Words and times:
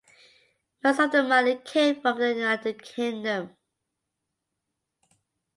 Most 0.83 0.99
of 0.99 1.11
the 1.11 1.21
money 1.21 1.59
came 1.63 2.01
from 2.01 2.17
the 2.17 2.33
United 2.33 2.81
Kingdom. 2.81 3.55